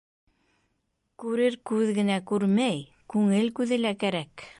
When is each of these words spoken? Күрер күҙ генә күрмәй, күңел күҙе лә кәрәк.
Күрер 1.23 1.57
күҙ 1.71 1.91
генә 1.97 2.17
күрмәй, 2.31 2.81
күңел 3.15 3.53
күҙе 3.61 3.79
лә 3.83 3.93
кәрәк. 4.05 4.47